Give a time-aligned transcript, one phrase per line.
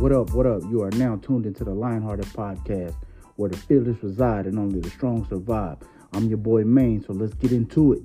[0.00, 0.62] What up, what up?
[0.70, 2.94] You are now tuned into the Lionhearted Podcast,
[3.36, 5.76] where the fearless reside and only the strong survive.
[6.14, 8.00] I'm your boy Maine, so let's get into it.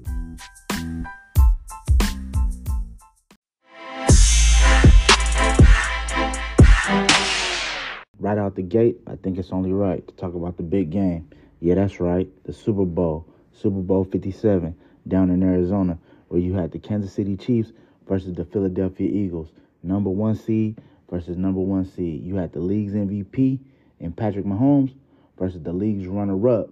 [8.19, 11.29] Right out the gate, I think it's only right to talk about the big game.
[11.61, 14.75] Yeah, that's right, the Super Bowl, Super Bowl 57,
[15.07, 17.71] down in Arizona, where you had the Kansas City Chiefs
[18.05, 20.77] versus the Philadelphia Eagles, number one seed
[21.09, 22.23] versus number one seed.
[22.23, 23.59] You had the league's MVP
[23.99, 24.93] in Patrick Mahomes
[25.37, 26.69] versus the league's runner-up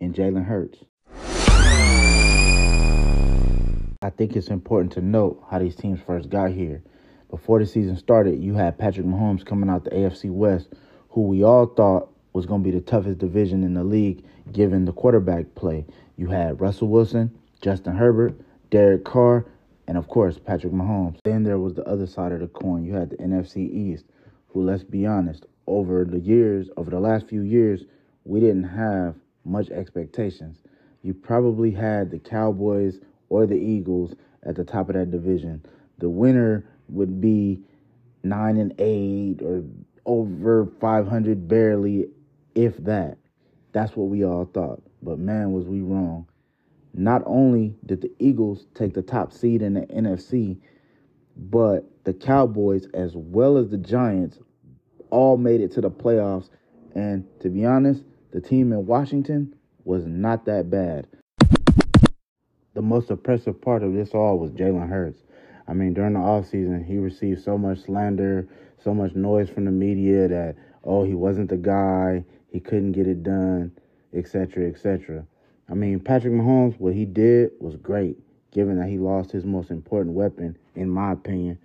[0.00, 0.78] in Jalen Hurts.
[4.02, 6.82] I think it's important to note how these teams first got here.
[7.30, 10.68] Before the season started, you had Patrick Mahomes coming out the AFC West,
[11.08, 14.22] who we all thought was going to be the toughest division in the league
[14.52, 15.86] given the quarterback play.
[16.16, 18.38] You had Russell Wilson, Justin Herbert,
[18.70, 19.46] Derek Carr,
[19.88, 21.18] and of course Patrick Mahomes.
[21.24, 22.84] Then there was the other side of the coin.
[22.84, 24.04] You had the NFC East,
[24.48, 27.84] who let's be honest, over the years, over the last few years,
[28.24, 29.14] we didn't have
[29.44, 30.62] much expectations.
[31.02, 32.98] You probably had the Cowboys
[33.28, 34.14] or the Eagles
[34.44, 35.64] at the top of that division.
[35.98, 37.60] The winner would be
[38.22, 39.62] 9 and 8 or
[40.04, 42.06] over 500 barely
[42.54, 43.18] if that.
[43.72, 44.82] That's what we all thought.
[45.02, 46.26] But man, was we wrong.
[46.98, 50.56] Not only did the Eagles take the top seed in the NFC,
[51.36, 54.38] but the Cowboys, as well as the Giants,
[55.10, 56.48] all made it to the playoffs.
[56.94, 58.02] And to be honest,
[58.32, 61.06] the team in Washington was not that bad.
[62.72, 65.22] The most impressive part of this all was Jalen Hurts.
[65.68, 68.48] I mean, during the offseason, he received so much slander,
[68.82, 73.06] so much noise from the media that, oh, he wasn't the guy, he couldn't get
[73.06, 73.72] it done,
[74.14, 75.26] etc., etc.
[75.68, 78.18] I mean, Patrick Mahomes, what he did was great,
[78.52, 81.58] given that he lost his most important weapon, in my opinion.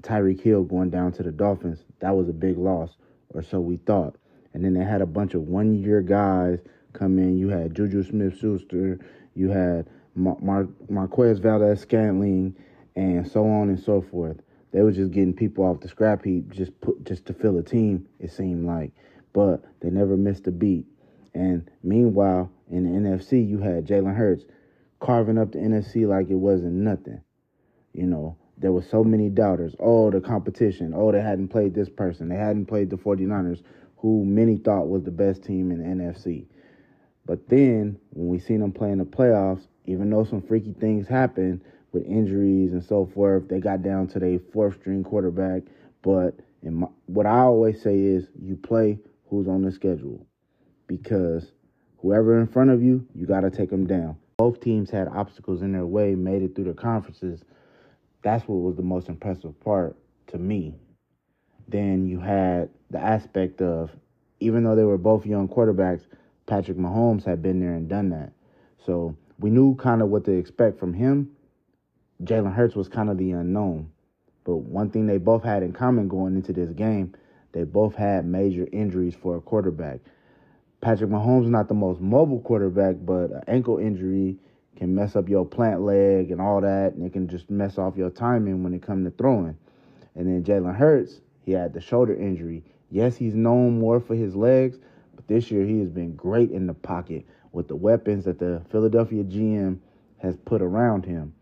[0.00, 2.96] Tyreek Hill going down to the Dolphins, that was a big loss,
[3.30, 4.16] or so we thought.
[4.54, 6.60] And then they had a bunch of one year guys
[6.92, 7.38] come in.
[7.38, 8.98] You had Juju Smith Schuster,
[9.34, 12.56] you had Mar- Mar- Marquez Valdes Scantling,
[12.96, 14.38] and so on and so forth.
[14.72, 17.62] They were just getting people off the scrap heap just put just to fill a
[17.62, 18.92] team, it seemed like.
[19.32, 20.86] But they never missed a beat.
[21.34, 24.44] And meanwhile, in the NFC, you had Jalen Hurts
[25.00, 27.20] carving up the NFC like it wasn't nothing.
[27.92, 29.74] You know, there were so many doubters.
[29.78, 30.92] Oh, the competition.
[30.94, 32.28] Oh, they hadn't played this person.
[32.28, 33.62] They hadn't played the 49ers,
[33.98, 36.46] who many thought was the best team in the NFC.
[37.26, 41.06] But then, when we seen them play in the playoffs, even though some freaky things
[41.06, 41.62] happened
[41.92, 45.62] with injuries and so forth, they got down to their fourth string quarterback.
[46.02, 50.27] But my, what I always say is you play who's on the schedule
[50.88, 51.52] because
[51.98, 54.16] whoever in front of you, you got to take them down.
[54.38, 57.44] Both teams had obstacles in their way, made it through the conferences.
[58.22, 59.96] That's what was the most impressive part
[60.28, 60.74] to me.
[61.68, 63.90] Then you had the aspect of,
[64.40, 66.06] even though they were both young quarterbacks,
[66.46, 68.32] Patrick Mahomes had been there and done that.
[68.84, 71.30] So we knew kind of what to expect from him.
[72.22, 73.90] Jalen Hurts was kind of the unknown.
[74.44, 77.14] But one thing they both had in common going into this game,
[77.52, 80.00] they both had major injuries for a quarterback.
[80.80, 84.38] Patrick Mahomes not the most mobile quarterback, but an ankle injury
[84.76, 87.96] can mess up your plant leg and all that, and it can just mess off
[87.96, 89.56] your timing when it comes to throwing.
[90.14, 92.62] And then Jalen Hurts, he had the shoulder injury.
[92.90, 94.78] Yes, he's known more for his legs,
[95.16, 98.62] but this year he has been great in the pocket with the weapons that the
[98.70, 99.78] Philadelphia GM
[100.18, 101.34] has put around him.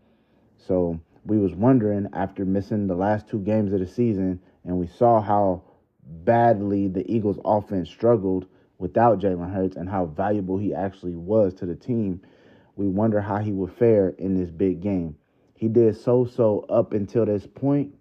[0.57, 4.87] So we was wondering after missing the last two games of the season, and we
[4.87, 5.61] saw how
[6.23, 11.65] badly the Eagles offense struggled without Jalen Hurts and how valuable he actually was to
[11.65, 12.21] the team,
[12.75, 15.15] we wonder how he would fare in this big game.
[15.55, 17.93] He did so so up until this point,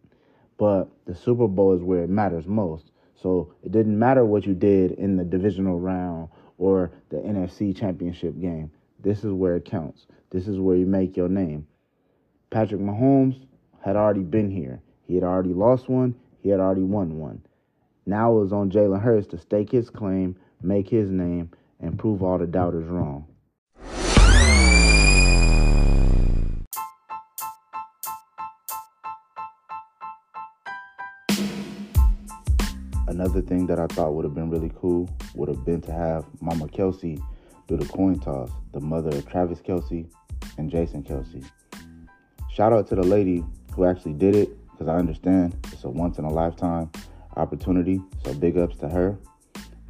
[0.59, 2.91] but the Super Bowl is where it matters most.
[3.15, 6.29] So it didn't matter what you did in the divisional round
[6.59, 8.71] or the NFC championship game.
[9.01, 10.07] This is where it counts.
[10.31, 11.67] This is where you make your name.
[12.51, 13.47] Patrick Mahomes
[13.83, 14.83] had already been here.
[15.07, 17.43] He had already lost one, he had already won one.
[18.05, 21.51] Now it was on Jalen Hurts to stake his claim make his name,
[21.81, 23.27] and prove all the doubters wrong.
[33.09, 36.27] Another thing that I thought would have been really cool would have been to have
[36.41, 37.23] Mama Kelce
[37.67, 40.07] do the coin toss, the mother of Travis Kelce
[40.59, 41.45] and Jason Kelce.
[42.53, 46.19] Shout out to the lady who actually did it because I understand it's a once
[46.19, 46.91] in a lifetime
[47.37, 48.01] opportunity.
[48.25, 49.17] So big ups to her.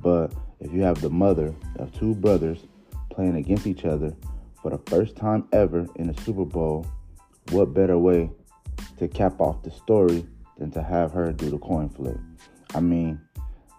[0.02, 2.66] But if you have the mother of two brothers
[3.10, 4.14] playing against each other
[4.62, 6.86] for the first time ever in the Super Bowl,
[7.50, 8.30] what better way
[8.98, 10.26] to cap off the story
[10.58, 12.18] than to have her do the coin flip?
[12.74, 13.20] I mean,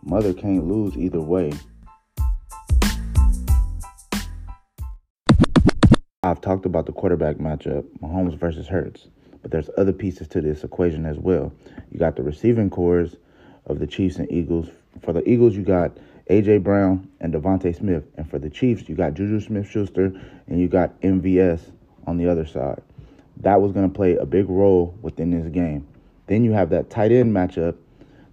[0.03, 1.51] mother can't lose either way.
[6.23, 9.07] I've talked about the quarterback matchup, Mahomes versus Hurts,
[9.41, 11.53] but there's other pieces to this equation as well.
[11.91, 13.15] You got the receiving cores
[13.67, 14.69] of the Chiefs and Eagles.
[15.03, 15.97] For the Eagles, you got
[16.29, 20.11] AJ Brown and DeVonta Smith, and for the Chiefs, you got Juju Smith-Schuster
[20.47, 21.61] and you got MVS
[22.05, 22.81] on the other side.
[23.37, 25.87] That was going to play a big role within this game.
[26.25, 27.75] Then you have that tight end matchup,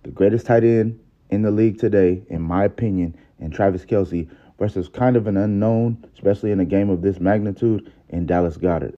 [0.02, 0.98] the greatest tight end
[1.30, 4.28] in the league today, in my opinion, and Travis Kelce
[4.58, 8.94] versus kind of an unknown, especially in a game of this magnitude, in Dallas Goedert.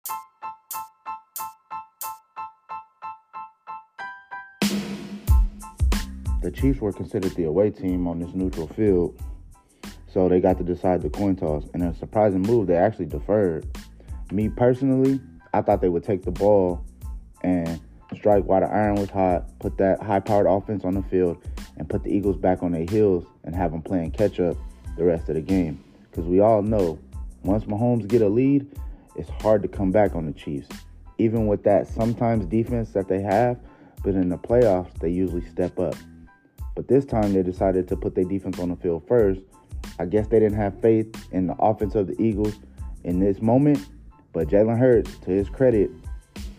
[6.46, 9.20] The Chiefs were considered the away team on this neutral field,
[10.06, 11.64] so they got to decide the coin toss.
[11.74, 13.66] And in a surprising move, they actually deferred.
[14.30, 15.18] Me personally,
[15.52, 16.84] I thought they would take the ball
[17.42, 17.80] and
[18.14, 21.44] strike while the iron was hot, put that high powered offense on the field,
[21.78, 24.56] and put the Eagles back on their heels and have them playing catch up
[24.96, 25.82] the rest of the game.
[26.08, 26.96] Because we all know
[27.42, 28.70] once Mahomes get a lead,
[29.16, 30.68] it's hard to come back on the Chiefs.
[31.18, 33.58] Even with that sometimes defense that they have,
[34.04, 35.96] but in the playoffs, they usually step up.
[36.76, 39.40] But this time they decided to put their defense on the field first.
[39.98, 42.54] I guess they didn't have faith in the offense of the Eagles
[43.02, 43.84] in this moment.
[44.32, 45.90] But Jalen Hurts, to his credit,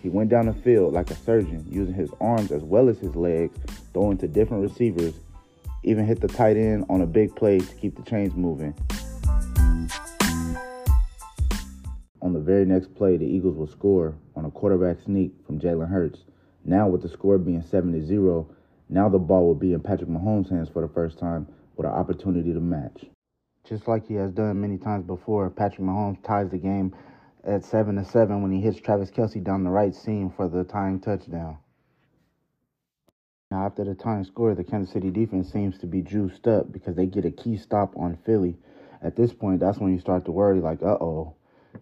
[0.01, 3.15] he went down the field like a surgeon, using his arms as well as his
[3.15, 3.57] legs,
[3.93, 5.13] throwing to different receivers,
[5.83, 8.73] even hit the tight end on a big play to keep the chains moving.
[12.23, 15.89] On the very next play, the Eagles will score on a quarterback sneak from Jalen
[15.89, 16.23] Hurts.
[16.65, 18.49] Now, with the score being 7 to 0,
[18.89, 21.93] now the ball will be in Patrick Mahomes' hands for the first time with an
[21.93, 23.05] opportunity to match.
[23.63, 26.95] Just like he has done many times before, Patrick Mahomes ties the game
[27.43, 30.63] at 7 to 7 when he hits Travis Kelce down the right seam for the
[30.63, 31.57] tying touchdown.
[33.51, 36.95] Now, after the tying score, the Kansas City defense seems to be juiced up because
[36.95, 38.57] they get a key stop on Philly.
[39.01, 41.35] At this point, that's when you start to worry, like, uh oh,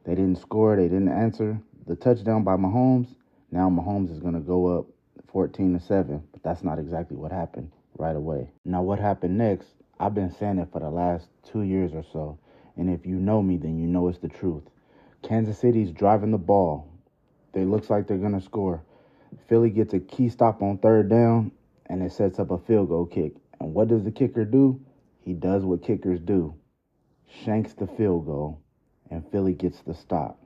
[0.05, 1.59] they didn't score, they didn't answer.
[1.87, 3.15] The touchdown by Mahomes,
[3.51, 4.87] now Mahomes is going to go up
[5.35, 8.49] 14 to 7, but that's not exactly what happened right away.
[8.63, 9.67] Now, what happened next?
[9.99, 12.39] I've been saying it for the last two years or so,
[12.77, 14.63] and if you know me, then you know it's the truth.
[15.23, 16.89] Kansas City's driving the ball.
[17.51, 18.81] They looks like they're gonna score.
[19.49, 21.51] Philly gets a key stop on third down,
[21.87, 23.33] and it sets up a field goal kick.
[23.59, 24.79] And what does the kicker do?
[25.19, 26.55] He does what kickers do.
[27.43, 28.61] Shanks the field goal,
[29.11, 30.41] and Philly gets the stop.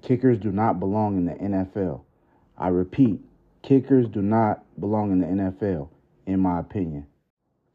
[0.00, 2.02] Kickers do not belong in the NFL.
[2.56, 3.20] I repeat,
[3.62, 5.88] kickers do not belong in the NFL,
[6.26, 7.06] in my opinion.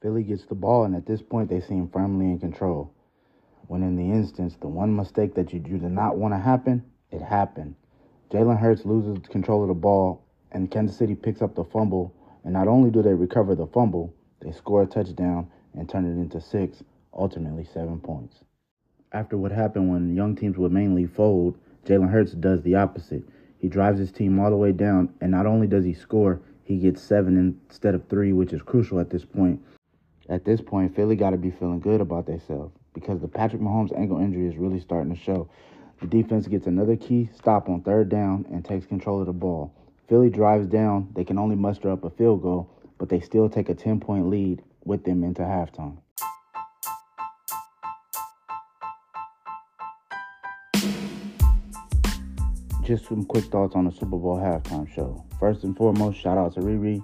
[0.02, 2.96] Philly gets the ball, and at this point, they seem firmly in control
[3.68, 7.22] when in the instance, the one mistake that you, did not want to happen, it
[7.22, 7.76] happened.
[8.32, 12.14] Jalen Hurts loses control of the ball, and Kansas City picks up the fumble.
[12.44, 16.22] And not only do they recover the fumble, they score a touchdown and turn it
[16.22, 16.84] into six,
[17.14, 18.38] ultimately seven points.
[19.12, 23.24] After what happened when young teams would mainly fold, Jalen Hurts does the opposite.
[23.60, 26.78] He drives his team all the way down, and not only does he score, he
[26.78, 27.38] gets seven
[27.70, 29.62] instead of three, which is crucial at this point.
[30.28, 33.96] At this point, Philly got to be feeling good about themselves because the Patrick Mahomes
[33.98, 35.48] ankle injury is really starting to show.
[36.02, 39.74] The defense gets another key stop on third down and takes control of the ball.
[40.08, 41.10] Philly drives down.
[41.14, 44.30] They can only muster up a field goal, but they still take a 10 point
[44.30, 45.98] lead with them into halftime.
[52.86, 55.26] Just some quick thoughts on the Super Bowl halftime show.
[55.40, 57.04] First and foremost, shout out to Riri.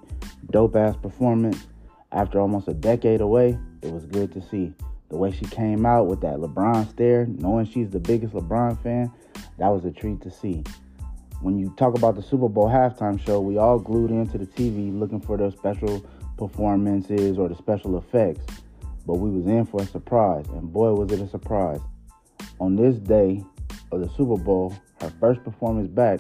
[0.52, 1.66] Dope ass performance.
[2.12, 4.76] After almost a decade away, it was good to see
[5.10, 9.12] the way she came out with that LeBron stare, knowing she's the biggest LeBron fan,
[9.58, 10.64] that was a treat to see.
[11.42, 14.98] When you talk about the Super Bowl halftime show, we all glued into the TV
[14.98, 16.06] looking for those special
[16.38, 18.46] performances or the special effects.
[19.08, 21.82] But we was in for a surprise, and boy was it a surprise.
[22.60, 23.44] On this day
[23.92, 26.20] of the Super Bowl, her first performance back,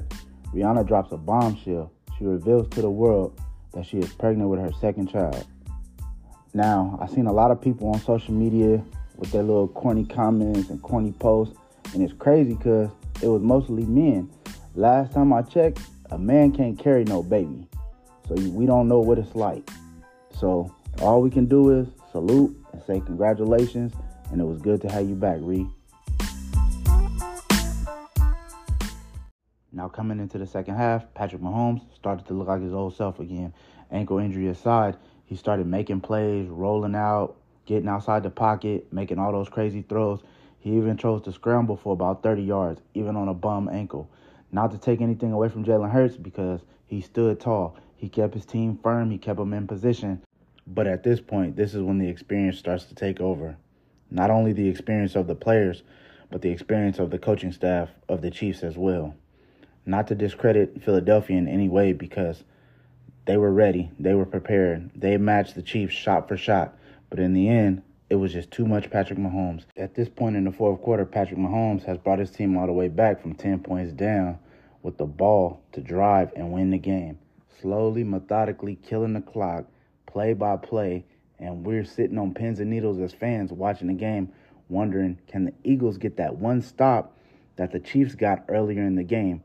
[0.53, 1.91] Rihanna drops a bombshell.
[2.17, 3.39] She reveals to the world
[3.73, 5.45] that she is pregnant with her second child.
[6.53, 8.83] Now, I've seen a lot of people on social media
[9.15, 11.55] with their little corny comments and corny posts,
[11.93, 12.89] and it's crazy because
[13.21, 14.29] it was mostly men.
[14.75, 17.67] Last time I checked, a man can't carry no baby,
[18.27, 19.69] so we don't know what it's like.
[20.37, 23.93] So all we can do is salute and say congratulations,
[24.31, 25.67] and it was good to have you back, Ree.
[29.73, 33.21] Now coming into the second half, Patrick Mahomes started to look like his old self
[33.21, 33.53] again.
[33.89, 39.31] Ankle injury aside, he started making plays, rolling out, getting outside the pocket, making all
[39.31, 40.19] those crazy throws.
[40.59, 44.09] He even chose to scramble for about 30 yards, even on a bum ankle.
[44.51, 47.77] Not to take anything away from Jalen Hurts because he stood tall.
[47.95, 49.09] He kept his team firm.
[49.09, 50.21] He kept them in position.
[50.67, 53.55] But at this point, this is when the experience starts to take over.
[54.09, 55.83] Not only the experience of the players,
[56.29, 59.15] but the experience of the coaching staff of the Chiefs as well.
[59.85, 62.43] Not to discredit Philadelphia in any way because
[63.25, 66.77] they were ready, they were prepared, they matched the Chiefs shot for shot.
[67.09, 69.63] But in the end, it was just too much Patrick Mahomes.
[69.77, 72.73] At this point in the fourth quarter, Patrick Mahomes has brought his team all the
[72.73, 74.37] way back from 10 points down
[74.83, 77.17] with the ball to drive and win the game.
[77.61, 79.65] Slowly, methodically killing the clock,
[80.05, 81.05] play by play,
[81.39, 84.31] and we're sitting on pins and needles as fans watching the game,
[84.69, 87.17] wondering can the Eagles get that one stop
[87.55, 89.41] that the Chiefs got earlier in the game?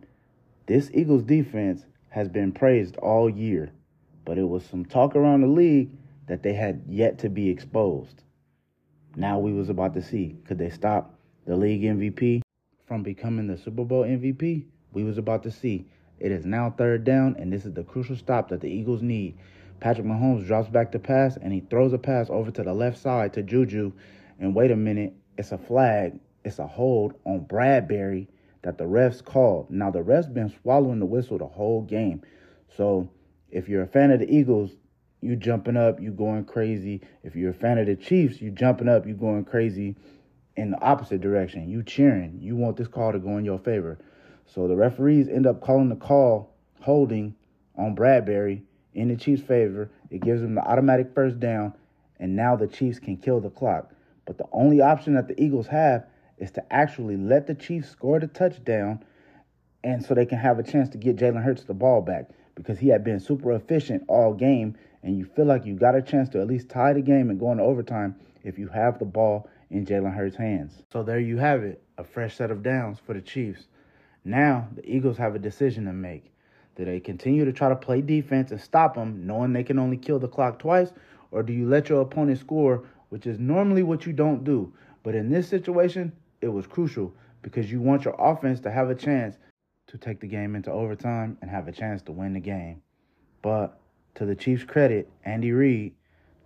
[0.66, 3.70] This Eagles defense has been praised all year,
[4.25, 5.90] but it was some talk around the league
[6.26, 8.25] that they had yet to be exposed.
[9.14, 11.14] Now we was about to see could they stop
[11.46, 12.42] the league MVP
[12.85, 14.64] from becoming the Super Bowl MVP?
[14.92, 15.87] We was about to see.
[16.18, 19.38] It is now third down, and this is the crucial stop that the Eagles need.
[19.78, 22.99] Patrick Mahomes drops back to pass, and he throws a pass over to the left
[22.99, 23.92] side to Juju.
[24.40, 26.18] And wait a minute, it's a flag.
[26.44, 28.26] It's a hold on Bradberry
[28.62, 29.70] that the refs called.
[29.70, 32.22] Now the refs been swallowing the whistle the whole game.
[32.76, 33.08] So
[33.50, 34.72] if you're a fan of the Eagles,
[35.20, 37.02] you jumping up, you going crazy.
[37.22, 39.96] If you're a fan of the Chiefs, you jumping up, you going crazy
[40.56, 41.68] in the opposite direction.
[41.68, 42.38] You cheering.
[42.40, 43.98] You want this call to go in your favor.
[44.46, 47.34] So the referees end up calling the call holding
[47.76, 48.62] on Bradberry
[48.94, 49.90] in the Chiefs' favor.
[50.10, 51.75] It gives them the automatic first down,
[52.18, 53.92] and now the Chiefs can kill the clock.
[54.25, 56.06] But the only option that the Eagles have
[56.38, 59.05] is to actually let the Chiefs score the touchdown
[59.85, 62.78] and so they can have a chance to get Jalen Hurts the ball back because
[62.78, 66.28] he had been super efficient all game and you feel like you got a chance
[66.31, 69.49] to at least tie the game and go into overtime if you have the ball
[69.71, 70.83] in Jalen Hurts' hands.
[70.93, 73.69] So there you have it, a fresh set of downs for the Chiefs.
[74.25, 76.33] Now the Eagles have a decision to make.
[76.75, 79.97] Do they continue to try to play defense and stop them, knowing they can only
[79.97, 80.93] kill the clock twice,
[81.31, 84.73] or do you let your opponent score, which is normally what you don't do?
[85.02, 88.95] But in this situation, it was crucial because you want your offense to have a
[88.95, 89.37] chance
[89.87, 92.83] to take the game into overtime and have a chance to win the game.
[93.43, 93.78] But
[94.16, 95.95] to the Chiefs' credit, Andy Reid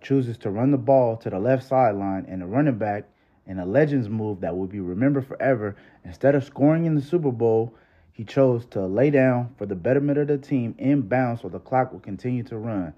[0.01, 3.05] chooses to run the ball to the left sideline and the running back
[3.47, 5.75] in a Legends move that will be remembered forever.
[6.05, 7.73] Instead of scoring in the Super Bowl,
[8.11, 11.59] he chose to lay down for the betterment of the team in bounds so the
[11.59, 12.93] clock will continue to run.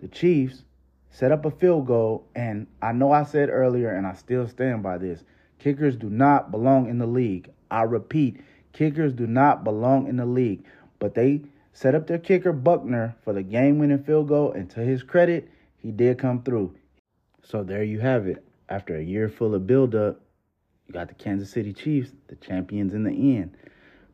[0.00, 0.64] The Chiefs
[1.10, 4.82] set up a field goal, and I know I said earlier, and I still stand
[4.82, 5.24] by this
[5.58, 7.50] kickers do not belong in the league.
[7.70, 8.40] I repeat,
[8.72, 10.64] kickers do not belong in the league.
[10.98, 15.02] But they set up their kicker Butker for the game-winning field goal, and to his
[15.02, 16.74] credit, he did come through.
[17.42, 18.44] So there you have it.
[18.68, 20.20] After a year full of build-up,
[20.86, 23.56] you got the Kansas City Chiefs, the champions in the end.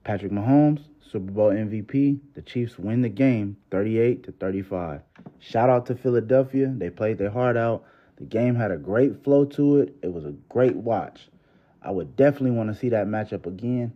[0.04, 2.18] Patrick Mahomes, Super Bowl MVP.
[2.34, 5.02] The Chiefs win the game 38 to 35.
[5.38, 6.72] Shout out to Philadelphia.
[6.74, 7.84] They played their heart out.
[8.16, 9.94] The game had a great flow to it.
[10.02, 11.28] It was a great watch.
[11.84, 13.92] I would definitely want to see that matchup again.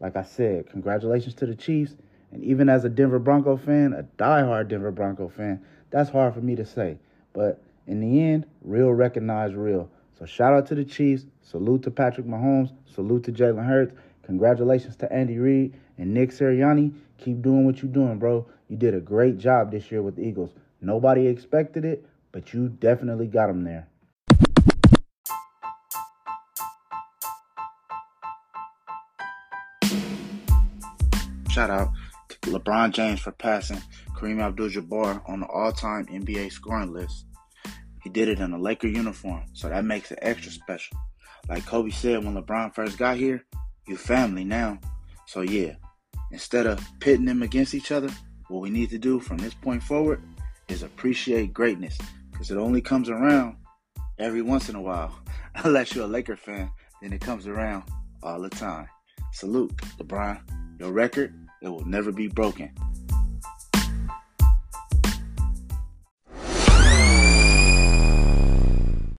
[0.00, 1.94] Like I said, congratulations to the Chiefs.
[2.32, 6.40] And even as a Denver Bronco fan, a diehard Denver Bronco fan, that's hard for
[6.40, 6.98] me to say.
[7.34, 9.90] But in the end, real recognize real.
[10.18, 11.26] So shout out to the Chiefs.
[11.42, 12.72] Salute to Patrick Mahomes.
[12.94, 13.92] Salute to Jalen Hurts.
[14.22, 16.94] Congratulations to Andy Reid and Nick Sirianni.
[17.18, 18.46] Keep doing what you're doing, bro.
[18.68, 20.50] You did a great job this year with the Eagles.
[20.80, 23.86] Nobody expected it, but you definitely got them there.
[31.52, 31.92] Shout out
[32.30, 33.76] to LeBron James for passing
[34.16, 37.26] Kareem Abdul-Jabbar on the all-time NBA scoring list.
[38.02, 40.96] He did it in a Laker uniform, so that makes it extra special.
[41.50, 43.44] Like Kobe said when LeBron first got here,
[43.86, 44.80] you family now.
[45.26, 45.74] So yeah,
[46.30, 48.08] instead of pitting them against each other,
[48.48, 50.22] what we need to do from this point forward
[50.68, 51.98] is appreciate greatness
[52.30, 53.56] because it only comes around
[54.18, 55.14] every once in a while.
[55.56, 56.70] Unless you're a Laker fan,
[57.02, 57.82] then it comes around
[58.22, 58.88] all the time.
[59.32, 60.40] Salute, LeBron.
[60.82, 61.32] Your record
[61.62, 62.70] it will never be broken.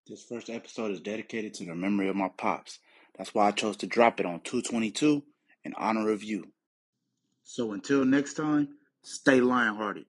[0.05, 2.79] This first episode is dedicated to the memory of my pops.
[3.17, 5.23] That's why I chose to drop it on 222
[5.63, 6.51] in honor of you.
[7.43, 8.69] So until next time,
[9.01, 10.05] stay lionhearted.